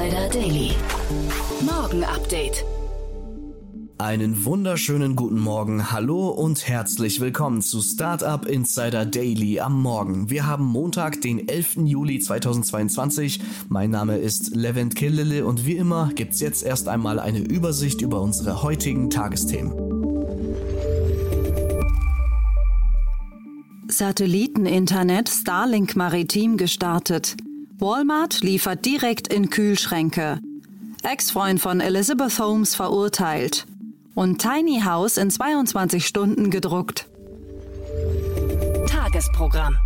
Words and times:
Insider 0.00 0.28
Daily. 0.30 0.70
Morgen 1.60 2.04
Update. 2.04 2.64
Einen 3.98 4.46
wunderschönen 4.46 5.14
guten 5.14 5.38
Morgen, 5.38 5.92
hallo 5.92 6.30
und 6.30 6.66
herzlich 6.66 7.20
willkommen 7.20 7.60
zu 7.60 7.82
Startup 7.82 8.46
Insider 8.46 9.04
Daily 9.04 9.60
am 9.60 9.82
Morgen. 9.82 10.30
Wir 10.30 10.46
haben 10.46 10.64
Montag, 10.64 11.20
den 11.20 11.46
11. 11.46 11.80
Juli 11.84 12.18
2022. 12.18 13.42
Mein 13.68 13.90
Name 13.90 14.16
ist 14.16 14.56
Levent 14.56 14.96
Killele 14.96 15.44
und 15.44 15.66
wie 15.66 15.76
immer 15.76 16.10
gibt's 16.14 16.40
jetzt 16.40 16.62
erst 16.62 16.88
einmal 16.88 17.18
eine 17.18 17.40
Übersicht 17.40 18.00
über 18.00 18.22
unsere 18.22 18.62
heutigen 18.62 19.10
Tagesthemen. 19.10 19.74
Satelliteninternet 23.86 25.28
Starlink 25.28 25.94
Maritim 25.94 26.56
gestartet. 26.56 27.36
Walmart 27.80 28.42
liefert 28.42 28.84
direkt 28.84 29.32
in 29.32 29.48
Kühlschränke. 29.48 30.40
Ex-Freund 31.02 31.60
von 31.60 31.80
Elizabeth 31.80 32.38
Holmes 32.38 32.74
verurteilt. 32.74 33.66
Und 34.14 34.42
Tiny 34.42 34.82
House 34.84 35.16
in 35.16 35.30
22 35.30 36.06
Stunden 36.06 36.50
gedruckt. 36.50 37.06
Tagesprogramm. 38.86 39.76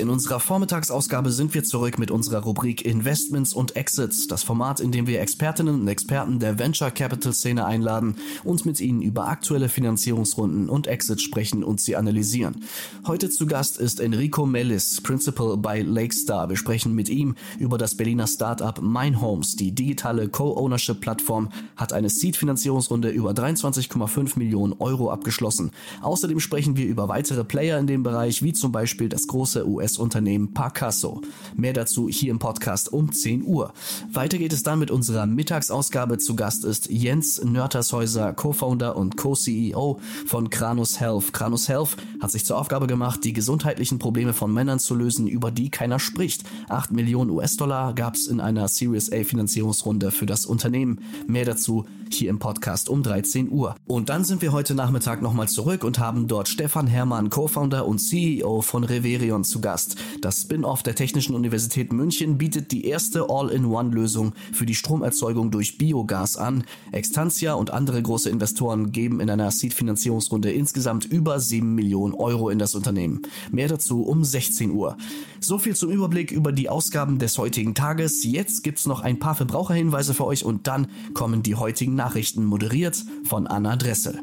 In 0.00 0.10
unserer 0.10 0.38
Vormittagsausgabe 0.38 1.32
sind 1.32 1.54
wir 1.54 1.64
zurück 1.64 1.98
mit 1.98 2.12
unserer 2.12 2.44
Rubrik 2.44 2.84
Investments 2.84 3.52
und 3.52 3.74
Exits, 3.74 4.28
das 4.28 4.44
Format, 4.44 4.78
in 4.78 4.92
dem 4.92 5.08
wir 5.08 5.20
Expertinnen 5.20 5.80
und 5.80 5.88
Experten 5.88 6.38
der 6.38 6.56
Venture 6.56 6.92
Capital 6.92 7.32
Szene 7.32 7.66
einladen 7.66 8.14
und 8.44 8.64
mit 8.64 8.78
ihnen 8.78 9.02
über 9.02 9.26
aktuelle 9.26 9.68
Finanzierungsrunden 9.68 10.68
und 10.68 10.86
Exits 10.86 11.22
sprechen 11.22 11.64
und 11.64 11.80
sie 11.80 11.96
analysieren. 11.96 12.62
Heute 13.08 13.28
zu 13.28 13.46
Gast 13.46 13.76
ist 13.76 13.98
Enrico 13.98 14.46
Mellis, 14.46 15.00
Principal 15.00 15.56
bei 15.56 15.82
Lakestar. 15.82 16.48
Wir 16.48 16.56
sprechen 16.56 16.94
mit 16.94 17.08
ihm 17.08 17.34
über 17.58 17.76
das 17.76 17.96
Berliner 17.96 18.28
Startup 18.28 18.80
Homes. 19.20 19.56
Die 19.56 19.74
digitale 19.74 20.28
Co-Ownership-Plattform 20.28 21.48
hat 21.74 21.92
eine 21.92 22.08
Seed-Finanzierungsrunde 22.08 23.10
über 23.10 23.32
23,5 23.32 24.38
Millionen 24.38 24.74
Euro 24.78 25.10
abgeschlossen. 25.10 25.72
Außerdem 26.02 26.38
sprechen 26.38 26.76
wir 26.76 26.86
über 26.86 27.08
weitere 27.08 27.42
Player 27.42 27.80
in 27.80 27.88
dem 27.88 28.04
Bereich, 28.04 28.44
wie 28.44 28.52
zum 28.52 28.70
Beispiel 28.70 29.08
das 29.08 29.26
große 29.26 29.66
US 29.66 29.87
US-Unternehmen 29.88 30.52
Parcasso. 30.52 31.22
Mehr 31.56 31.72
dazu 31.72 32.08
hier 32.10 32.30
im 32.30 32.38
Podcast 32.38 32.92
um 32.92 33.10
10 33.10 33.42
Uhr. 33.42 33.72
Weiter 34.12 34.36
geht 34.36 34.52
es 34.52 34.62
dann 34.62 34.78
mit 34.78 34.90
unserer 34.90 35.24
Mittagsausgabe. 35.24 36.18
Zu 36.18 36.36
Gast 36.36 36.64
ist 36.64 36.90
Jens 36.90 37.42
Nörtershäuser, 37.42 38.34
Co-Founder 38.34 38.96
und 38.96 39.16
Co-CEO 39.16 39.98
von 40.26 40.50
Kranus 40.50 41.00
Health. 41.00 41.32
Kranus 41.32 41.68
Health 41.68 41.96
hat 42.20 42.30
sich 42.30 42.44
zur 42.44 42.58
Aufgabe 42.58 42.86
gemacht, 42.86 43.24
die 43.24 43.32
gesundheitlichen 43.32 43.98
Probleme 43.98 44.34
von 44.34 44.52
Männern 44.52 44.78
zu 44.78 44.94
lösen, 44.94 45.26
über 45.26 45.50
die 45.50 45.70
keiner 45.70 45.98
spricht. 45.98 46.44
8 46.68 46.92
Millionen 46.92 47.30
US-Dollar 47.30 47.94
gab 47.94 48.14
es 48.14 48.26
in 48.26 48.40
einer 48.40 48.68
Series 48.68 49.10
A 49.10 49.24
Finanzierungsrunde 49.24 50.10
für 50.10 50.26
das 50.26 50.44
Unternehmen. 50.44 51.00
Mehr 51.26 51.46
dazu 51.46 51.86
hier 52.10 52.30
im 52.30 52.38
Podcast 52.38 52.88
um 52.88 53.02
13 53.02 53.50
Uhr. 53.50 53.74
Und 53.86 54.08
dann 54.08 54.24
sind 54.24 54.42
wir 54.42 54.52
heute 54.52 54.74
Nachmittag 54.74 55.22
nochmal 55.22 55.48
zurück 55.48 55.84
und 55.84 55.98
haben 55.98 56.26
dort 56.26 56.48
Stefan 56.48 56.86
Hermann, 56.86 57.30
Co-Founder 57.30 57.86
und 57.86 57.98
CEO 57.98 58.62
von 58.62 58.84
Reverion 58.84 59.44
zu 59.44 59.60
Gast. 59.60 59.77
Gast. 59.78 59.94
Das 60.20 60.42
Spin-off 60.42 60.82
der 60.82 60.96
Technischen 60.96 61.36
Universität 61.36 61.92
München 61.92 62.36
bietet 62.36 62.72
die 62.72 62.84
erste 62.86 63.26
All-in-One-Lösung 63.30 64.32
für 64.52 64.66
die 64.66 64.74
Stromerzeugung 64.74 65.52
durch 65.52 65.78
Biogas 65.78 66.36
an. 66.36 66.64
Extantia 66.90 67.54
und 67.54 67.70
andere 67.70 68.02
große 68.02 68.28
Investoren 68.28 68.90
geben 68.90 69.20
in 69.20 69.30
einer 69.30 69.52
Seed-Finanzierungsrunde 69.52 70.50
insgesamt 70.50 71.04
über 71.04 71.38
7 71.38 71.76
Millionen 71.76 72.12
Euro 72.12 72.50
in 72.50 72.58
das 72.58 72.74
Unternehmen. 72.74 73.22
Mehr 73.52 73.68
dazu 73.68 74.02
um 74.02 74.24
16 74.24 74.72
Uhr. 74.72 74.96
So 75.38 75.58
viel 75.58 75.76
zum 75.76 75.92
Überblick 75.92 76.32
über 76.32 76.50
die 76.50 76.68
Ausgaben 76.68 77.20
des 77.20 77.38
heutigen 77.38 77.76
Tages. 77.76 78.24
Jetzt 78.24 78.64
gibt's 78.64 78.86
noch 78.86 78.98
ein 78.98 79.20
paar 79.20 79.36
Verbraucherhinweise 79.36 80.12
für 80.12 80.26
euch 80.26 80.44
und 80.44 80.66
dann 80.66 80.88
kommen 81.14 81.44
die 81.44 81.54
heutigen 81.54 81.94
Nachrichten 81.94 82.44
moderiert 82.44 83.04
von 83.22 83.46
Anna 83.46 83.76
Dressel. 83.76 84.22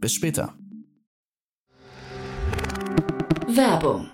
Bis 0.00 0.14
später. 0.14 0.54
Werbung. 3.48 4.13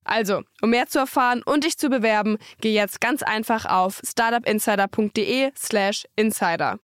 Also, 0.03 0.41
um 0.61 0.71
mehr 0.71 0.87
zu 0.87 0.99
erfahren 0.99 1.41
und 1.43 1.63
dich 1.63 1.77
zu 1.77 1.89
bewerben, 1.89 2.37
geh 2.59 2.73
jetzt 2.73 3.01
ganz 3.01 3.23
einfach 3.23 3.65
auf 3.65 4.01
startupinsider.de/slash 4.03 6.05
insider. 6.15 6.79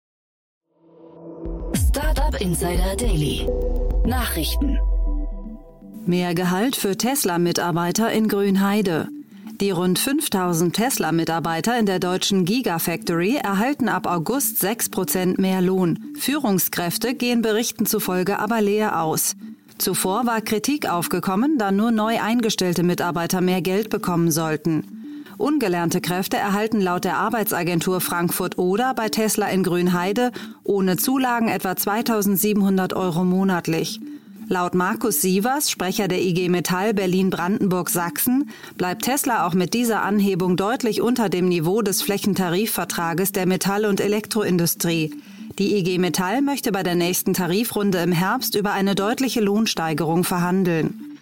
Startup 1.74 2.40
Insider 2.40 2.96
Daily. 2.96 3.48
Nachrichten. 4.04 4.78
Mehr 6.04 6.34
Gehalt 6.34 6.76
für 6.76 6.96
Tesla-Mitarbeiter 6.96 8.12
in 8.12 8.28
Grünheide. 8.28 9.08
Die 9.60 9.70
rund 9.70 9.98
5000 9.98 10.76
Tesla-Mitarbeiter 10.76 11.78
in 11.78 11.86
der 11.86 11.98
deutschen 11.98 12.44
Gigafactory 12.44 13.36
erhalten 13.36 13.88
ab 13.88 14.06
August 14.06 14.62
6% 14.62 15.40
mehr 15.40 15.62
Lohn. 15.62 16.14
Führungskräfte 16.18 17.14
gehen 17.14 17.40
Berichten 17.40 17.86
zufolge 17.86 18.38
aber 18.38 18.60
leer 18.60 19.02
aus. 19.02 19.34
Zuvor 19.78 20.26
war 20.26 20.40
Kritik 20.40 20.88
aufgekommen, 20.88 21.58
da 21.58 21.70
nur 21.70 21.90
neu 21.90 22.20
eingestellte 22.20 22.82
Mitarbeiter 22.82 23.40
mehr 23.40 23.60
Geld 23.60 23.90
bekommen 23.90 24.30
sollten. 24.30 24.84
Ungelernte 25.38 26.00
Kräfte 26.00 26.38
erhalten 26.38 26.80
laut 26.80 27.04
der 27.04 27.18
Arbeitsagentur 27.18 28.00
Frankfurt 28.00 28.56
Oder 28.56 28.94
bei 28.94 29.10
Tesla 29.10 29.48
in 29.48 29.62
Grünheide 29.62 30.32
ohne 30.64 30.96
Zulagen 30.96 31.48
etwa 31.48 31.76
2700 31.76 32.94
Euro 32.94 33.22
monatlich. 33.22 34.00
Laut 34.48 34.74
Markus 34.74 35.20
Sievers, 35.20 35.70
Sprecher 35.70 36.08
der 36.08 36.22
IG 36.22 36.48
Metall 36.48 36.94
Berlin-Brandenburg-Sachsen, 36.94 38.48
bleibt 38.76 39.02
Tesla 39.02 39.46
auch 39.46 39.54
mit 39.54 39.74
dieser 39.74 40.02
Anhebung 40.02 40.56
deutlich 40.56 41.02
unter 41.02 41.28
dem 41.28 41.48
Niveau 41.48 41.82
des 41.82 42.00
Flächentarifvertrages 42.00 43.32
der 43.32 43.46
Metall- 43.46 43.86
und 43.86 44.00
Elektroindustrie. 44.00 45.12
Die 45.58 45.76
IG 45.76 45.98
Metall 45.98 46.42
möchte 46.42 46.70
bei 46.70 46.82
der 46.82 46.94
nächsten 46.96 47.32
Tarifrunde 47.32 47.98
im 47.98 48.12
Herbst 48.12 48.54
über 48.54 48.72
eine 48.72 48.94
deutliche 48.94 49.40
Lohnsteigerung 49.40 50.22
verhandeln. 50.22 51.18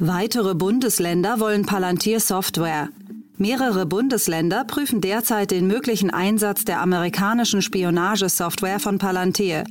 Weitere 0.00 0.56
Bundesländer 0.56 1.38
wollen 1.38 1.66
Palantir-Software. 1.66 2.88
Mehrere 3.36 3.86
Bundesländer 3.86 4.64
prüfen 4.64 5.00
derzeit 5.00 5.52
den 5.52 5.68
möglichen 5.68 6.10
Einsatz 6.10 6.64
der 6.64 6.80
amerikanischen 6.80 7.62
Spionagesoftware 7.62 8.80
von 8.80 8.98
Palantir. 8.98 9.64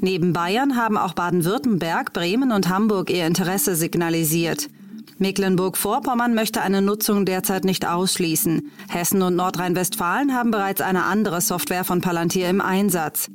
Neben 0.00 0.32
Bayern 0.32 0.76
haben 0.76 0.96
auch 0.96 1.14
Baden-Württemberg, 1.14 2.12
Bremen 2.12 2.50
und 2.50 2.68
Hamburg 2.68 3.10
ihr 3.10 3.26
Interesse 3.26 3.76
signalisiert. 3.76 4.68
Mecklenburg-Vorpommern 5.18 6.34
möchte 6.34 6.62
eine 6.62 6.82
Nutzung 6.82 7.24
derzeit 7.24 7.64
nicht 7.64 7.86
ausschließen. 7.86 8.70
Hessen 8.88 9.22
und 9.22 9.36
Nordrhein-Westfalen 9.36 10.34
haben 10.34 10.50
bereits 10.50 10.80
eine 10.80 11.04
andere 11.04 11.40
Software 11.40 11.84
von 11.84 12.00
Palantir 12.00 12.48
im 12.48 12.60
Einsatz. 12.60 13.28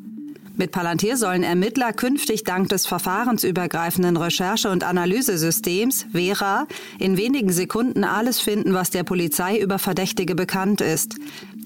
Mit 0.55 0.71
Palantir 0.71 1.17
sollen 1.17 1.41
Ermittler 1.41 1.93
künftig 1.93 2.43
dank 2.43 2.69
des 2.69 2.85
verfahrensübergreifenden 2.85 4.17
Recherche- 4.17 4.69
und 4.69 4.83
Analysesystems 4.83 6.05
Vera 6.11 6.67
in 6.99 7.17
wenigen 7.17 7.51
Sekunden 7.51 8.03
alles 8.03 8.39
finden, 8.39 8.75
was 8.75 8.91
der 8.91 9.03
Polizei 9.03 9.57
über 9.57 9.79
Verdächtige 9.79 10.35
bekannt 10.35 10.79
ist. 10.79 11.15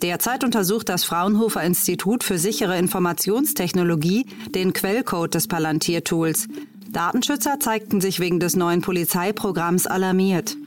Derzeit 0.01 0.45
untersucht 0.45 0.87
das 0.87 1.03
Fraunhofer 1.03 1.63
Institut 1.63 2.23
für 2.23 2.37
sichere 2.37 2.77
Informationstechnologie 2.77 4.25
den 4.55 4.71
Quellcode 4.71 5.33
des 5.33 5.49
Palantir-Tools. 5.49 6.47
Datenschützer 6.91 7.59
zeigten 7.59 8.01
sich 8.01 8.19
wegen 8.19 8.39
des 8.39 8.55
neuen 8.55 8.81
Polizeiprogramms 8.81 9.87
alarmiert. 9.87 10.57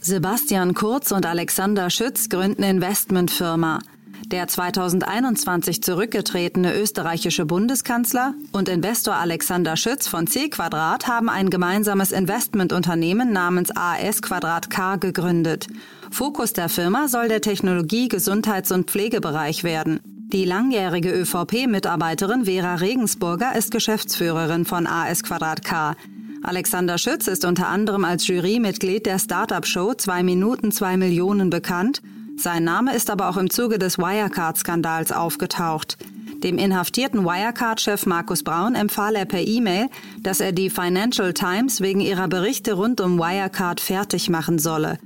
Sebastian 0.00 0.74
Kurz 0.74 1.10
und 1.10 1.26
Alexander 1.26 1.90
Schütz 1.90 2.28
gründen 2.28 2.62
Investmentfirma. 2.62 3.80
Der 4.26 4.48
2021 4.48 5.82
zurückgetretene 5.82 6.74
österreichische 6.74 7.44
Bundeskanzler 7.44 8.34
und 8.52 8.68
Investor 8.68 9.14
Alexander 9.14 9.76
Schütz 9.76 10.08
von 10.08 10.26
C 10.26 10.48
Quadrat 10.48 11.06
haben 11.06 11.28
ein 11.28 11.50
gemeinsames 11.50 12.12
Investmentunternehmen 12.12 13.32
namens 13.32 13.70
AS 13.74 14.22
Quadrat 14.22 14.70
K 14.70 14.96
gegründet. 14.96 15.66
Fokus 16.10 16.52
der 16.52 16.68
Firma 16.68 17.08
soll 17.08 17.28
der 17.28 17.40
Technologie-, 17.40 18.08
Gesundheits- 18.08 18.72
und 18.72 18.90
Pflegebereich 18.90 19.64
werden. 19.64 20.15
Die 20.36 20.44
langjährige 20.44 21.12
ÖVP-Mitarbeiterin 21.12 22.44
Vera 22.44 22.74
Regensburger 22.74 23.56
ist 23.56 23.70
Geschäftsführerin 23.70 24.66
von 24.66 24.86
AS 24.86 25.22
Quadrat 25.22 25.64
K. 25.64 25.96
Alexander 26.42 26.98
Schütz 26.98 27.26
ist 27.26 27.46
unter 27.46 27.68
anderem 27.68 28.04
als 28.04 28.26
Jurymitglied 28.26 29.06
der 29.06 29.18
Startup-Show 29.18 29.94
2 29.94 30.22
Minuten 30.22 30.72
2 30.72 30.98
Millionen 30.98 31.48
bekannt. 31.48 32.02
Sein 32.36 32.64
Name 32.64 32.94
ist 32.94 33.08
aber 33.08 33.30
auch 33.30 33.38
im 33.38 33.48
Zuge 33.48 33.78
des 33.78 33.96
Wirecard-Skandals 33.96 35.10
aufgetaucht. 35.10 35.96
Dem 36.44 36.58
inhaftierten 36.58 37.24
Wirecard-Chef 37.24 38.04
Markus 38.04 38.42
Braun 38.42 38.74
empfahl 38.74 39.14
er 39.14 39.24
per 39.24 39.40
E-Mail, 39.40 39.88
dass 40.20 40.40
er 40.40 40.52
die 40.52 40.68
Financial 40.68 41.32
Times 41.32 41.80
wegen 41.80 42.00
ihrer 42.00 42.28
Berichte 42.28 42.74
rund 42.74 43.00
um 43.00 43.18
Wirecard 43.18 43.80
fertig 43.80 44.28
machen 44.28 44.58
solle. 44.58 44.98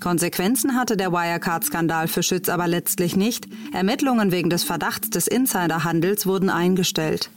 Konsequenzen 0.00 0.74
hatte 0.76 0.96
der 0.96 1.12
Wirecard-Skandal 1.12 2.08
für 2.08 2.22
Schütz 2.22 2.48
aber 2.48 2.66
letztlich 2.68 3.16
nicht. 3.16 3.46
Ermittlungen 3.72 4.32
wegen 4.32 4.50
des 4.50 4.64
Verdachts 4.64 5.10
des 5.10 5.26
Insiderhandels 5.26 6.26
wurden 6.26 6.50
eingestellt. 6.50 7.30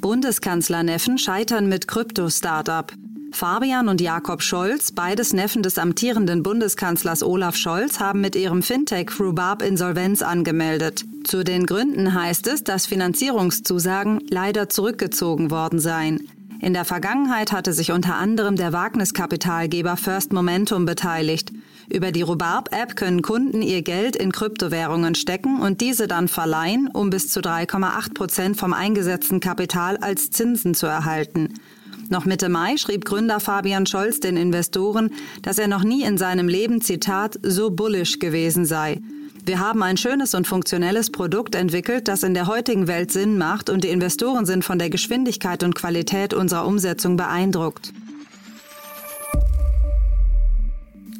Bundeskanzlerneffen 0.00 1.18
scheitern 1.18 1.68
mit 1.68 1.86
Krypto-Startup. 1.86 2.92
Fabian 3.32 3.88
und 3.88 4.00
Jakob 4.00 4.42
Scholz, 4.42 4.92
beides 4.92 5.32
Neffen 5.32 5.62
des 5.62 5.78
amtierenden 5.78 6.42
Bundeskanzlers 6.42 7.22
Olaf 7.22 7.54
Scholz, 7.54 8.00
haben 8.00 8.20
mit 8.20 8.34
ihrem 8.34 8.62
Fintech 8.62 9.20
Rhubarb 9.20 9.62
Insolvenz 9.62 10.22
angemeldet. 10.22 11.04
Zu 11.24 11.44
den 11.44 11.66
Gründen 11.66 12.14
heißt 12.14 12.48
es, 12.48 12.64
dass 12.64 12.86
Finanzierungszusagen 12.86 14.20
leider 14.30 14.68
zurückgezogen 14.68 15.50
worden 15.50 15.78
seien. 15.78 16.28
In 16.62 16.74
der 16.74 16.84
Vergangenheit 16.84 17.52
hatte 17.52 17.72
sich 17.72 17.90
unter 17.90 18.16
anderem 18.16 18.54
der 18.54 18.74
Wagniskapitalgeber 18.74 19.96
First 19.96 20.34
Momentum 20.34 20.84
beteiligt. 20.84 21.52
Über 21.88 22.12
die 22.12 22.20
Rhubarb-App 22.20 22.96
können 22.96 23.22
Kunden 23.22 23.62
ihr 23.62 23.80
Geld 23.80 24.14
in 24.14 24.30
Kryptowährungen 24.30 25.14
stecken 25.14 25.60
und 25.60 25.80
diese 25.80 26.06
dann 26.06 26.28
verleihen, 26.28 26.90
um 26.92 27.08
bis 27.08 27.28
zu 27.28 27.40
3,8 27.40 28.12
Prozent 28.12 28.56
vom 28.58 28.74
eingesetzten 28.74 29.40
Kapital 29.40 29.96
als 29.96 30.30
Zinsen 30.30 30.74
zu 30.74 30.86
erhalten. 30.86 31.54
Noch 32.10 32.26
Mitte 32.26 32.50
Mai 32.50 32.76
schrieb 32.76 33.06
Gründer 33.06 33.40
Fabian 33.40 33.86
Scholz 33.86 34.20
den 34.20 34.36
Investoren, 34.36 35.10
dass 35.40 35.58
er 35.58 35.68
noch 35.68 35.82
nie 35.82 36.02
in 36.02 36.18
seinem 36.18 36.48
Leben, 36.48 36.82
Zitat, 36.82 37.38
so 37.42 37.70
bullish 37.70 38.18
gewesen 38.18 38.66
sei. 38.66 39.00
Wir 39.44 39.58
haben 39.58 39.82
ein 39.82 39.96
schönes 39.96 40.34
und 40.34 40.46
funktionelles 40.46 41.10
Produkt 41.10 41.54
entwickelt, 41.54 42.08
das 42.08 42.22
in 42.22 42.34
der 42.34 42.46
heutigen 42.46 42.86
Welt 42.86 43.10
Sinn 43.10 43.38
macht 43.38 43.70
und 43.70 43.84
die 43.84 43.88
Investoren 43.88 44.44
sind 44.46 44.64
von 44.64 44.78
der 44.78 44.90
Geschwindigkeit 44.90 45.62
und 45.62 45.74
Qualität 45.74 46.34
unserer 46.34 46.66
Umsetzung 46.66 47.16
beeindruckt. 47.16 47.92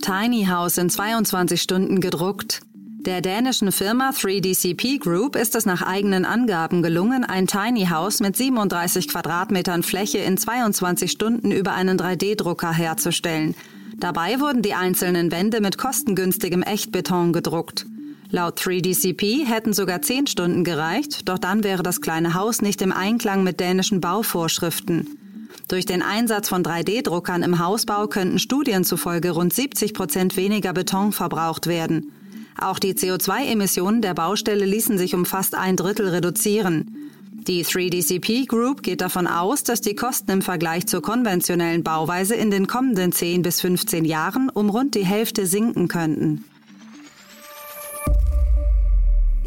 Tiny 0.02 0.46
House 0.46 0.78
in 0.78 0.90
22 0.90 1.60
Stunden 1.60 2.00
gedruckt. 2.00 2.60
Der 3.00 3.22
dänischen 3.22 3.72
Firma 3.72 4.10
3DCP 4.10 4.98
Group 4.98 5.34
ist 5.34 5.54
es 5.54 5.64
nach 5.64 5.80
eigenen 5.80 6.26
Angaben 6.26 6.82
gelungen, 6.82 7.24
ein 7.24 7.46
Tiny 7.46 7.86
House 7.86 8.20
mit 8.20 8.36
37 8.36 9.08
Quadratmetern 9.08 9.82
Fläche 9.82 10.18
in 10.18 10.36
22 10.36 11.10
Stunden 11.10 11.50
über 11.50 11.72
einen 11.72 11.98
3D-Drucker 11.98 12.72
herzustellen. 12.72 13.54
Dabei 13.96 14.40
wurden 14.40 14.62
die 14.62 14.74
einzelnen 14.74 15.30
Wände 15.30 15.60
mit 15.60 15.78
kostengünstigem 15.78 16.62
Echtbeton 16.62 17.32
gedruckt. 17.32 17.86
Laut 18.32 18.60
3DCP 18.60 19.44
hätten 19.44 19.72
sogar 19.72 20.02
10 20.02 20.28
Stunden 20.28 20.62
gereicht, 20.62 21.28
doch 21.28 21.38
dann 21.38 21.64
wäre 21.64 21.82
das 21.82 22.00
kleine 22.00 22.34
Haus 22.34 22.62
nicht 22.62 22.80
im 22.80 22.92
Einklang 22.92 23.42
mit 23.42 23.58
dänischen 23.58 24.00
Bauvorschriften. 24.00 25.18
Durch 25.66 25.84
den 25.84 26.00
Einsatz 26.00 26.48
von 26.48 26.62
3D-Druckern 26.62 27.42
im 27.42 27.58
Hausbau 27.58 28.06
könnten 28.06 28.38
Studien 28.38 28.84
zufolge 28.84 29.32
rund 29.32 29.52
70 29.52 29.94
Prozent 29.94 30.36
weniger 30.36 30.72
Beton 30.72 31.10
verbraucht 31.10 31.66
werden. 31.66 32.12
Auch 32.56 32.78
die 32.78 32.94
CO2-Emissionen 32.94 34.00
der 34.00 34.14
Baustelle 34.14 34.64
ließen 34.64 34.96
sich 34.96 35.14
um 35.16 35.26
fast 35.26 35.56
ein 35.56 35.76
Drittel 35.76 36.08
reduzieren. 36.08 37.10
Die 37.48 37.64
3DCP 37.64 38.46
Group 38.46 38.82
geht 38.82 39.00
davon 39.00 39.26
aus, 39.26 39.64
dass 39.64 39.80
die 39.80 39.96
Kosten 39.96 40.30
im 40.30 40.42
Vergleich 40.42 40.86
zur 40.86 41.02
konventionellen 41.02 41.82
Bauweise 41.82 42.34
in 42.36 42.50
den 42.52 42.68
kommenden 42.68 43.12
10 43.12 43.42
bis 43.42 43.60
15 43.60 44.04
Jahren 44.04 44.50
um 44.50 44.70
rund 44.70 44.94
die 44.94 45.06
Hälfte 45.06 45.46
sinken 45.46 45.88
könnten. 45.88 46.44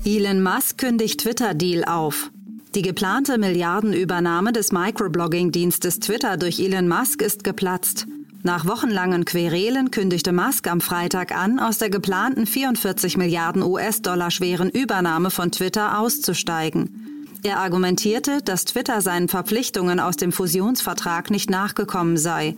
Elon 0.06 0.44
Musk 0.44 0.80
kündigt 0.80 1.22
Twitter-Deal 1.22 1.86
auf. 1.86 2.30
Die 2.76 2.82
geplante 2.82 3.38
Milliardenübernahme 3.38 4.52
des 4.52 4.74
Microblogging-Dienstes 4.74 6.02
Twitter 6.02 6.36
durch 6.36 6.60
Elon 6.60 6.90
Musk 6.90 7.22
ist 7.22 7.46
geplatzt. 7.46 8.06
Nach 8.42 8.66
wochenlangen 8.66 9.24
Querelen 9.24 9.92
kündigte 9.92 10.34
Musk 10.34 10.68
am 10.68 10.82
Freitag 10.82 11.34
an, 11.34 11.58
aus 11.58 11.78
der 11.78 11.90
geplanten 11.90 12.46
44 12.46 13.16
Milliarden 13.16 13.64
US-Dollar 13.64 14.30
schweren 14.30 14.70
Übernahme 14.70 15.32
von 15.32 15.54
Twitter 15.54 15.98
auszusteigen. 15.98 17.30
Er 17.42 17.60
argumentierte, 17.60 18.42
dass 18.44 18.66
Twitter 18.66 19.00
seinen 19.00 19.30
Verpflichtungen 19.30 20.02
aus 20.02 20.18
dem 20.18 20.34
Fusionsvertrag 20.34 21.32
nicht 21.32 21.50
nachgekommen 21.50 22.18
sei. 22.18 22.58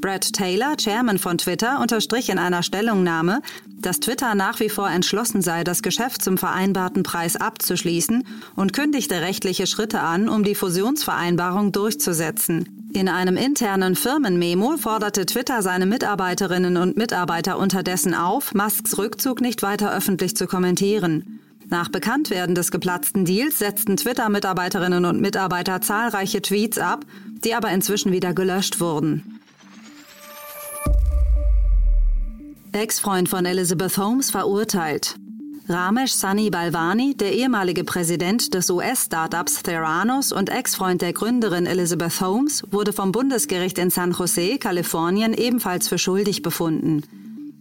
Brad 0.00 0.32
Taylor, 0.32 0.76
Chairman 0.78 1.18
von 1.18 1.36
Twitter, 1.36 1.80
unterstrich 1.80 2.30
in 2.30 2.38
einer 2.38 2.62
Stellungnahme, 2.62 3.42
dass 3.80 4.00
Twitter 4.00 4.34
nach 4.34 4.60
wie 4.60 4.68
vor 4.68 4.90
entschlossen 4.90 5.42
sei, 5.42 5.64
das 5.64 5.82
Geschäft 5.82 6.22
zum 6.22 6.38
vereinbarten 6.38 7.02
Preis 7.02 7.36
abzuschließen 7.36 8.24
und 8.56 8.72
kündigte 8.72 9.20
rechtliche 9.20 9.66
Schritte 9.66 10.00
an, 10.00 10.28
um 10.28 10.44
die 10.44 10.54
Fusionsvereinbarung 10.54 11.72
durchzusetzen. 11.72 12.90
In 12.94 13.08
einem 13.08 13.36
internen 13.36 13.96
Firmenmemo 13.96 14.76
forderte 14.78 15.26
Twitter 15.26 15.62
seine 15.62 15.86
Mitarbeiterinnen 15.86 16.76
und 16.76 16.96
Mitarbeiter 16.96 17.58
unterdessen 17.58 18.14
auf, 18.14 18.54
Musks 18.54 18.96
Rückzug 18.96 19.40
nicht 19.40 19.62
weiter 19.62 19.92
öffentlich 19.92 20.36
zu 20.36 20.46
kommentieren. 20.46 21.40
Nach 21.70 21.90
Bekanntwerden 21.90 22.54
des 22.54 22.70
geplatzten 22.70 23.26
Deals 23.26 23.58
setzten 23.58 23.98
Twitter-Mitarbeiterinnen 23.98 25.04
und 25.04 25.20
Mitarbeiter 25.20 25.82
zahlreiche 25.82 26.40
Tweets 26.40 26.78
ab, 26.78 27.04
die 27.44 27.54
aber 27.54 27.70
inzwischen 27.70 28.10
wieder 28.10 28.32
gelöscht 28.32 28.80
wurden. 28.80 29.37
Ex-Freund 32.78 33.28
von 33.28 33.44
Elizabeth 33.44 33.98
Holmes 33.98 34.30
verurteilt. 34.30 35.16
Ramesh 35.68 36.12
Sunny 36.12 36.48
Balvani, 36.48 37.16
der 37.16 37.32
ehemalige 37.32 37.82
Präsident 37.82 38.54
des 38.54 38.70
US-Startups 38.70 39.64
Theranos 39.64 40.30
und 40.30 40.48
Ex-Freund 40.48 41.02
der 41.02 41.12
Gründerin 41.12 41.66
Elizabeth 41.66 42.20
Holmes, 42.20 42.62
wurde 42.70 42.92
vom 42.92 43.10
Bundesgericht 43.10 43.78
in 43.78 43.90
San 43.90 44.12
Jose, 44.12 44.58
Kalifornien, 44.58 45.34
ebenfalls 45.34 45.88
für 45.88 45.98
schuldig 45.98 46.42
befunden. 46.42 47.02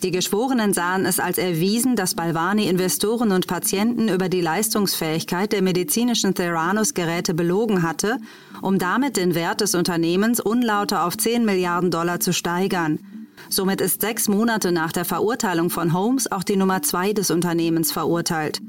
Die 0.04 0.12
Geschworenen 0.12 0.74
sahen 0.74 1.08
es 1.08 1.20
als 1.20 1.40
erwiesen, 1.40 1.96
dass 1.96 2.14
Balvani 2.14 2.70
Investoren 2.70 3.32
und 3.32 3.48
Patienten 3.48 4.10
über 4.10 4.30
die 4.30 4.42
Leistungsfähigkeit 4.42 5.52
der 5.52 5.64
medizinischen 5.64 6.36
Theranos-Geräte 6.36 7.34
belogen 7.34 7.82
hatte, 7.82 8.20
um 8.62 8.78
damit 8.78 9.18
den 9.18 9.34
Wert 9.34 9.62
des 9.62 9.74
Unternehmens 9.74 10.40
unlauter 10.40 11.06
auf 11.06 11.18
10 11.18 11.44
Milliarden 11.44 11.90
Dollar 11.90 12.20
zu 12.20 12.34
steigern. 12.34 13.00
Somit 13.50 13.82
ist 13.82 14.02
sechs 14.02 14.28
Monate 14.28 14.72
nach 14.72 14.92
der 14.92 15.06
Verurteilung 15.06 15.70
von 15.70 15.94
Holmes 15.94 16.32
auch 16.32 16.44
die 16.44 16.58
Nummer 16.58 16.82
zwei 16.82 17.14
des 17.14 17.32
Unternehmens 17.32 17.92
verurteilt. 17.92 18.60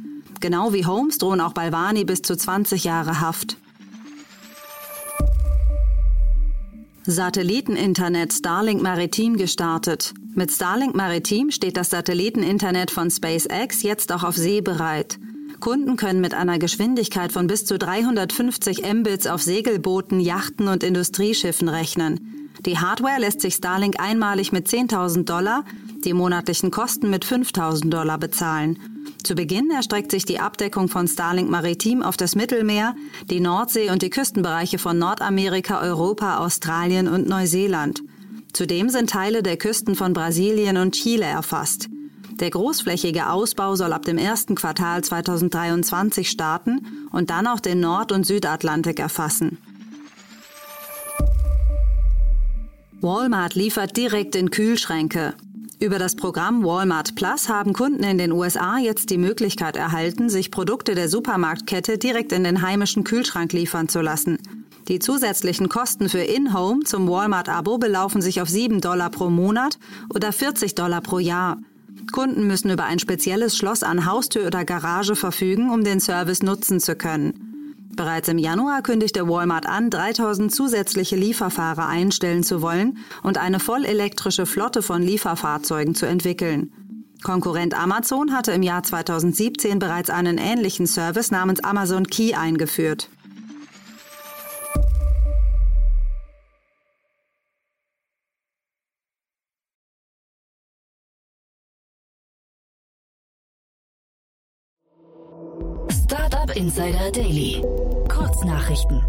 Genau 0.41 0.73
wie 0.73 0.87
Holmes 0.87 1.19
drohen 1.19 1.41
auch 1.41 1.53
Balvani 1.53 2.05
bis 2.05 2.23
zu 2.23 2.37
20 2.37 2.85
Jahre 2.85 3.21
Haft. 3.21 3.57
Satelliteninternet 7.05 8.35
Starlink 8.35 8.83
Maritim 8.83 9.39
gestartet. 9.39 10.13
Mit 10.35 10.53
Starlink 10.53 10.95
Maritim 10.95 11.51
steht 11.51 11.77
das 11.77 11.91
Satelliteninternet 11.91 12.91
von 12.91 13.11
SpaceX 13.11 13.83
jetzt 13.83 14.13
auch 14.13 14.25
auf 14.25 14.37
See 14.37 14.61
bereit. 14.61 15.19
Kunden 15.59 15.97
können 15.97 16.21
mit 16.21 16.35
einer 16.35 16.59
Geschwindigkeit 16.59 17.33
von 17.33 17.47
bis 17.47 17.65
zu 17.65 17.79
350 17.79 18.83
Mbits 18.93 19.27
auf 19.27 19.43
Segelbooten, 19.43 20.21
Yachten 20.21 20.69
und 20.69 20.85
Industrieschiffen 20.85 21.69
rechnen. 21.69 22.38
Die 22.67 22.79
Hardware 22.79 23.21
lässt 23.21 23.41
sich 23.41 23.55
Starlink 23.55 24.01
einmalig 24.01 24.53
mit 24.53 24.69
10.000 24.69 25.25
Dollar, 25.25 25.65
die 26.05 26.13
monatlichen 26.13 26.71
Kosten 26.71 27.11
mit 27.11 27.25
5.000 27.25 27.89
Dollar 27.89 28.19
bezahlen. 28.19 28.79
Zu 29.23 29.35
Beginn 29.35 29.71
erstreckt 29.71 30.11
sich 30.11 30.25
die 30.25 30.41
Abdeckung 30.41 30.89
von 30.89 31.09
Starlink 31.09 31.51
Maritim 31.51 32.03
auf 32.03 32.17
das 32.17 32.35
Mittelmeer, 32.35 32.95
die 33.31 33.41
Nordsee 33.41 33.91
und 33.91 34.03
die 34.03 34.11
Küstenbereiche 34.11 34.79
von 34.79 34.99
Nordamerika, 34.99 35.81
Europa, 35.81 36.39
Australien 36.39 37.09
und 37.09 37.29
Neuseeland. 37.29 38.03
Zudem 38.53 38.89
sind 38.89 39.11
Teile 39.11 39.43
der 39.43 39.57
Küsten 39.57 39.95
von 39.95 40.13
Brasilien 40.13 40.77
und 40.77 40.95
Chile 40.95 41.27
erfasst. 41.27 41.89
Der 42.41 42.51
großflächige 42.51 43.31
Ausbau 43.31 43.75
soll 43.75 43.93
ab 43.93 44.05
dem 44.05 44.17
ersten 44.17 44.55
Quartal 44.55 45.03
2023 45.03 46.31
starten 46.31 46.87
und 47.11 47.31
dann 47.31 47.47
auch 47.49 47.61
den 47.61 47.81
Nord- 47.81 48.13
und 48.13 48.25
Südatlantik 48.25 49.01
erfassen. 49.01 49.59
Walmart 53.01 53.55
liefert 53.55 53.97
direkt 53.97 54.35
in 54.35 54.51
Kühlschränke. 54.51 55.35
Über 55.79 56.01
das 56.01 56.17
Programm 56.17 56.65
Walmart 56.65 57.15
Plus 57.15 57.49
haben 57.49 57.73
Kunden 57.73 58.03
in 58.03 58.19
den 58.19 58.33
USA 58.33 58.79
jetzt 58.79 59.11
die 59.11 59.19
Möglichkeit 59.19 59.77
erhalten, 59.77 60.29
sich 60.29 60.51
Produkte 60.51 60.97
der 60.97 61.09
Supermarktkette 61.09 61.97
direkt 61.97 62.33
in 62.33 62.43
den 62.43 62.61
heimischen 62.61 63.05
Kühlschrank 63.05 63.53
liefern 63.53 63.89
zu 63.89 64.01
lassen. 64.01 64.39
Die 64.89 64.99
zusätzlichen 64.99 65.69
Kosten 65.69 66.09
für 66.09 66.23
In-Home 66.23 66.83
zum 66.83 67.09
Walmart-Abo 67.09 67.79
belaufen 67.79 68.21
sich 68.21 68.41
auf 68.41 68.49
7 68.49 68.81
Dollar 68.81 69.11
pro 69.11 69.31
Monat 69.31 69.79
oder 70.13 70.33
40 70.33 70.75
Dollar 70.75 71.01
pro 71.01 71.21
Jahr. 71.21 71.59
Kunden 72.11 72.49
müssen 72.49 72.71
über 72.71 72.85
ein 72.85 72.99
spezielles 72.99 73.57
Schloss 73.57 73.85
an 73.85 74.07
Haustür 74.07 74.45
oder 74.49 74.65
Garage 74.65 75.15
verfügen, 75.15 75.71
um 75.71 75.85
den 75.85 76.01
Service 76.01 76.43
nutzen 76.43 76.81
zu 76.81 76.97
können. 76.97 77.48
Bereits 77.97 78.29
im 78.29 78.39
Januar 78.39 78.83
kündigte 78.83 79.29
Walmart 79.29 79.67
an, 79.67 79.91
3000 79.91 80.55
zusätzliche 80.55 81.17
Lieferfahrer 81.17 81.87
einstellen 81.87 82.43
zu 82.43 82.63
wollen 82.63 82.99
und 83.23 83.39
eine 83.39 83.61
vollelektrische 83.61 84.47
Flotte 84.47 84.83
von 84.83 85.03
Lieferfahrzeugen 85.03 85.95
zu 85.95 86.07
entwickeln. 86.07 86.73
Konkurrent 87.23 87.75
Amazon 87.75 88.33
hatte 88.33 88.53
im 88.53 88.63
Jahr 88.63 88.83
2017 88.83 89.79
bereits 89.79 90.11
einen 90.11 90.39
ähnlichen 90.39 90.87
Service 90.87 91.31
namens 91.31 91.65
Amazon 91.65 92.07
Key 92.07 92.35
eingeführt. 92.35 93.09
Insider 106.69 107.11
Daily. 107.11 107.63
Kurznachrichten. 108.11 109.03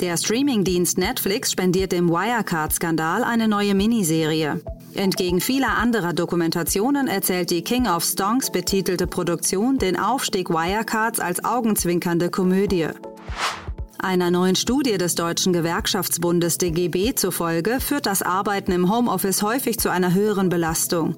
Der 0.00 0.16
Streamingdienst 0.16 0.96
Netflix 0.96 1.52
spendiert 1.52 1.92
dem 1.92 2.08
Wirecard-Skandal 2.08 3.22
eine 3.22 3.48
neue 3.48 3.74
Miniserie. 3.74 4.62
Entgegen 4.94 5.42
vieler 5.42 5.76
anderer 5.76 6.14
Dokumentationen 6.14 7.06
erzählt 7.06 7.50
die 7.50 7.60
King 7.60 7.86
of 7.86 8.02
Stonks 8.02 8.50
betitelte 8.50 9.06
Produktion 9.06 9.76
den 9.76 9.98
Aufstieg 9.98 10.48
Wirecards 10.48 11.20
als 11.20 11.44
augenzwinkernde 11.44 12.30
Komödie. 12.30 12.88
Einer 13.98 14.30
neuen 14.30 14.56
Studie 14.56 14.96
des 14.96 15.16
Deutschen 15.16 15.52
Gewerkschaftsbundes 15.52 16.56
DGB 16.56 17.14
zufolge 17.14 17.80
führt 17.80 18.06
das 18.06 18.22
Arbeiten 18.22 18.72
im 18.72 18.90
Homeoffice 18.90 19.42
häufig 19.42 19.78
zu 19.78 19.90
einer 19.90 20.14
höheren 20.14 20.48
Belastung. 20.48 21.14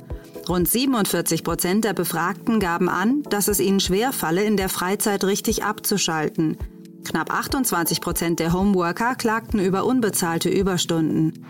Rund 0.51 0.69
47 0.69 1.45
Prozent 1.45 1.85
der 1.85 1.93
Befragten 1.93 2.59
gaben 2.59 2.89
an, 2.89 3.23
dass 3.23 3.47
es 3.47 3.61
ihnen 3.61 3.79
schwerfalle, 3.79 4.43
in 4.43 4.57
der 4.57 4.69
Freizeit 4.69 5.23
richtig 5.23 5.63
abzuschalten. 5.63 6.57
Knapp 7.05 7.33
28 7.33 8.01
Prozent 8.01 8.41
der 8.41 8.53
Homeworker 8.53 9.15
klagten 9.15 9.61
über 9.61 9.85
unbezahlte 9.85 10.49
Überstunden. 10.49 11.47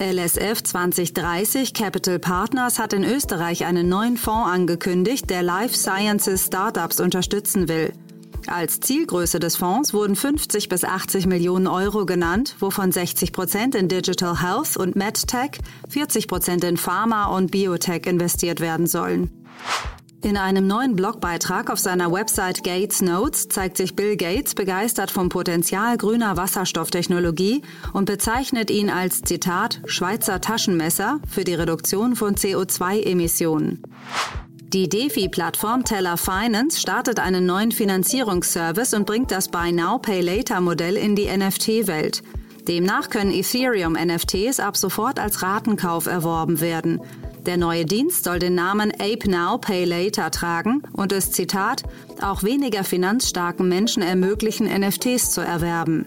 LSF 0.00 0.62
2030 0.62 1.74
Capital 1.74 2.18
Partners 2.18 2.78
hat 2.78 2.94
in 2.94 3.04
Österreich 3.04 3.66
einen 3.66 3.90
neuen 3.90 4.16
Fonds 4.16 4.48
angekündigt, 4.50 5.28
der 5.28 5.42
Life 5.42 5.76
Sciences 5.76 6.46
Startups 6.46 7.00
unterstützen 7.00 7.68
will. 7.68 7.92
Als 8.46 8.80
Zielgröße 8.80 9.38
des 9.38 9.56
Fonds 9.56 9.94
wurden 9.94 10.16
50 10.16 10.68
bis 10.68 10.84
80 10.84 11.26
Millionen 11.26 11.66
Euro 11.66 12.04
genannt, 12.04 12.56
wovon 12.58 12.92
60 12.92 13.32
Prozent 13.32 13.74
in 13.74 13.88
Digital 13.88 14.42
Health 14.42 14.76
und 14.76 14.96
MedTech, 14.96 15.58
40 15.88 16.28
Prozent 16.28 16.64
in 16.64 16.76
Pharma 16.76 17.26
und 17.26 17.50
Biotech 17.50 18.06
investiert 18.06 18.60
werden 18.60 18.86
sollen. 18.86 19.30
In 20.24 20.38
einem 20.38 20.66
neuen 20.66 20.96
Blogbeitrag 20.96 21.68
auf 21.68 21.78
seiner 21.78 22.10
Website 22.10 22.64
Gates 22.64 23.02
Notes 23.02 23.48
zeigt 23.48 23.76
sich 23.76 23.94
Bill 23.94 24.16
Gates 24.16 24.54
begeistert 24.54 25.10
vom 25.10 25.28
Potenzial 25.28 25.98
grüner 25.98 26.38
Wasserstofftechnologie 26.38 27.60
und 27.92 28.06
bezeichnet 28.06 28.70
ihn 28.70 28.88
als 28.88 29.20
Zitat 29.20 29.82
Schweizer 29.84 30.40
Taschenmesser 30.40 31.20
für 31.28 31.44
die 31.44 31.52
Reduktion 31.52 32.16
von 32.16 32.36
CO2-Emissionen. 32.36 33.82
Die 34.74 34.88
DeFi-Plattform 34.88 35.84
Teller 35.84 36.16
Finance 36.16 36.80
startet 36.80 37.20
einen 37.20 37.46
neuen 37.46 37.70
Finanzierungsservice 37.70 38.94
und 38.94 39.06
bringt 39.06 39.30
das 39.30 39.46
Buy 39.46 39.70
Now 39.70 39.98
Pay 39.98 40.20
Later 40.20 40.60
Modell 40.60 40.96
in 40.96 41.14
die 41.14 41.28
NFT-Welt. 41.28 42.24
Demnach 42.66 43.08
können 43.08 43.30
Ethereum-NFTs 43.30 44.58
ab 44.58 44.76
sofort 44.76 45.20
als 45.20 45.42
Ratenkauf 45.42 46.06
erworben 46.06 46.60
werden. 46.60 47.00
Der 47.46 47.56
neue 47.56 47.84
Dienst 47.84 48.24
soll 48.24 48.40
den 48.40 48.56
Namen 48.56 48.90
Ape 48.90 49.30
Now 49.30 49.58
Pay 49.58 49.84
Later 49.84 50.32
tragen 50.32 50.82
und 50.92 51.12
es, 51.12 51.30
Zitat, 51.30 51.84
auch 52.20 52.42
weniger 52.42 52.82
finanzstarken 52.82 53.68
Menschen 53.68 54.02
ermöglichen, 54.02 54.66
NFTs 54.66 55.30
zu 55.30 55.40
erwerben. 55.40 56.04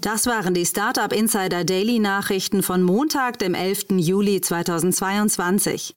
Das 0.00 0.26
waren 0.26 0.54
die 0.54 0.66
Startup 0.66 1.12
Insider 1.12 1.64
Daily 1.64 1.98
Nachrichten 1.98 2.62
von 2.62 2.84
Montag, 2.84 3.40
dem 3.40 3.54
11. 3.54 3.86
Juli 3.96 4.40
2022. 4.40 5.96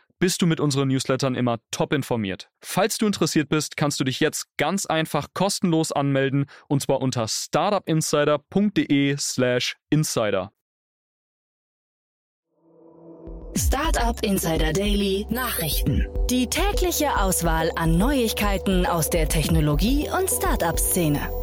bist 0.21 0.41
du 0.41 0.45
mit 0.45 0.61
unseren 0.61 0.87
Newslettern 0.87 1.35
immer 1.35 1.57
top 1.71 1.91
informiert. 1.91 2.49
Falls 2.61 2.97
du 2.99 3.07
interessiert 3.07 3.49
bist, 3.49 3.75
kannst 3.75 3.99
du 3.99 4.05
dich 4.05 4.21
jetzt 4.21 4.45
ganz 4.57 4.85
einfach 4.85 5.27
kostenlos 5.33 5.91
anmelden 5.91 6.45
und 6.69 6.83
zwar 6.83 7.01
unter 7.01 7.27
startupinsider.de/slash 7.27 9.75
insider. 9.89 10.53
Startup 13.57 14.23
Insider 14.23 14.71
Daily 14.71 15.25
Nachrichten. 15.29 16.07
Die 16.29 16.47
tägliche 16.47 17.17
Auswahl 17.17 17.69
an 17.75 17.97
Neuigkeiten 17.97 18.85
aus 18.85 19.09
der 19.09 19.27
Technologie- 19.27 20.09
und 20.09 20.29
Startup-Szene. 20.29 21.40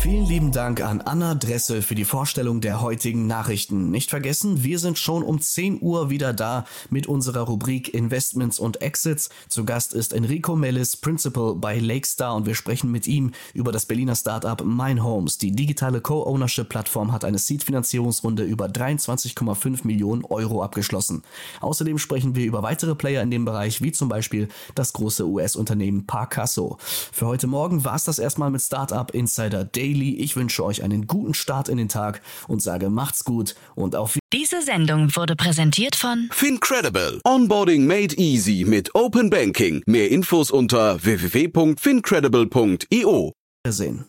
Vielen 0.00 0.26
lieben 0.26 0.52
Dank 0.52 0.80
an 0.80 1.00
Anna 1.00 1.34
Dressel 1.34 1.82
für 1.82 1.96
die 1.96 2.04
Vorstellung 2.04 2.60
der 2.60 2.80
heutigen 2.80 3.26
Nachrichten. 3.26 3.90
Nicht 3.90 4.10
vergessen, 4.10 4.62
wir 4.62 4.78
sind 4.78 4.96
schon 4.96 5.24
um 5.24 5.40
10 5.40 5.82
Uhr 5.82 6.08
wieder 6.08 6.32
da 6.32 6.66
mit 6.88 7.08
unserer 7.08 7.40
Rubrik 7.40 7.92
Investments 7.92 8.60
und 8.60 8.80
Exits. 8.80 9.28
Zu 9.48 9.64
Gast 9.64 9.94
ist 9.94 10.12
Enrico 10.12 10.54
Mellis, 10.54 10.96
Principal 10.96 11.56
bei 11.56 11.80
Lakestar 11.80 12.36
und 12.36 12.46
wir 12.46 12.54
sprechen 12.54 12.92
mit 12.92 13.08
ihm 13.08 13.32
über 13.54 13.72
das 13.72 13.86
Berliner 13.86 14.14
Startup 14.14 14.64
Mine 14.64 15.02
Homes. 15.02 15.36
Die 15.38 15.50
digitale 15.50 16.00
Co-Ownership-Plattform 16.00 17.10
hat 17.10 17.24
eine 17.24 17.38
Seed-Finanzierungsrunde 17.38 18.44
über 18.44 18.66
23,5 18.66 19.84
Millionen 19.84 20.24
Euro 20.24 20.62
abgeschlossen. 20.62 21.22
Außerdem 21.60 21.98
sprechen 21.98 22.36
wir 22.36 22.46
über 22.46 22.62
weitere 22.62 22.94
Player 22.94 23.20
in 23.20 23.32
dem 23.32 23.44
Bereich, 23.44 23.82
wie 23.82 23.90
zum 23.90 24.08
Beispiel 24.08 24.46
das 24.76 24.92
große 24.92 25.26
US-Unternehmen 25.26 26.06
Parcasso. 26.06 26.78
Für 26.80 27.26
heute 27.26 27.48
Morgen 27.48 27.84
war 27.84 27.96
es 27.96 28.04
das 28.04 28.20
erstmal 28.20 28.52
mit 28.52 28.62
Startup 28.62 29.12
Insider 29.12 29.64
Daily. 29.88 30.16
Ich 30.16 30.36
wünsche 30.36 30.62
euch 30.64 30.82
einen 30.82 31.06
guten 31.06 31.32
Start 31.34 31.68
in 31.68 31.76
den 31.78 31.88
Tag 31.88 32.20
und 32.46 32.62
sage 32.62 32.90
macht's 32.90 33.24
gut 33.24 33.54
und 33.74 33.96
auf 33.96 34.18
Diese 34.32 34.62
Sendung 34.62 35.16
wurde 35.16 35.34
präsentiert 35.36 35.96
von 35.96 36.28
Fincredible. 36.30 37.20
Onboarding 37.24 37.86
made 37.86 38.14
easy 38.16 38.64
mit 38.66 38.94
Open 38.94 39.30
Banking. 39.30 39.82
Mehr 39.86 40.10
Infos 40.10 40.50
unter 40.50 41.02
www.fincredible.io. 41.02 43.32
Wiedersehen. 43.64 44.04